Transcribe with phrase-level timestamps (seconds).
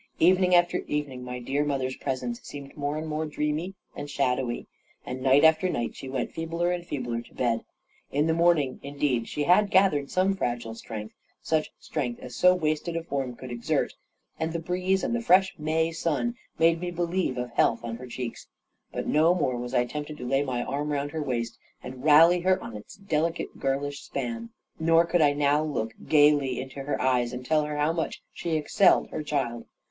[0.17, 4.65] Evening after evening, my dear mother's presence seemed more and more dreamy and shadowy;
[5.05, 7.63] and night after night she went feebler and feebler to bed.
[8.11, 12.95] In the morning indeed she had gathered some fragile strength, such strength as so wasted
[12.95, 13.93] a form could exert,
[14.39, 18.47] and the breeze and the fresh May sun made believe of health on her cheeks.
[18.91, 22.39] But no more was I tempted to lay my arm round her waist, and rally
[22.39, 24.49] her on its delicate girlish span,
[24.79, 28.55] nor could I now look gaily into her eyes, and tell her how much she
[28.55, 29.67] excelled her child.